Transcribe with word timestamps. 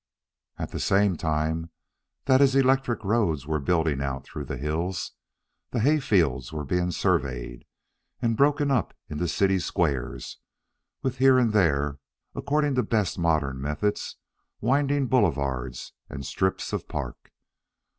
At 0.57 0.71
the 0.71 0.79
same 0.79 1.15
time 1.15 1.69
that 2.25 2.41
his 2.41 2.55
electric 2.55 3.03
roads 3.05 3.45
were 3.45 3.59
building 3.59 4.01
out 4.01 4.23
through 4.25 4.45
the 4.45 4.57
hills, 4.57 5.11
the 5.69 5.79
hay 5.79 5.99
fields 5.99 6.51
were 6.51 6.65
being 6.65 6.89
surveyed 6.89 7.65
and 8.19 8.35
broken 8.35 8.71
up 8.71 8.95
into 9.09 9.27
city 9.27 9.59
squares, 9.59 10.39
with 11.03 11.17
here 11.19 11.37
and 11.37 11.53
there, 11.53 11.99
according 12.33 12.73
to 12.73 12.81
best 12.81 13.19
modern 13.19 13.61
methods, 13.61 14.15
winding 14.59 15.05
boulevards 15.05 15.93
and 16.09 16.25
strips 16.25 16.73
of 16.73 16.87
park. 16.87 17.31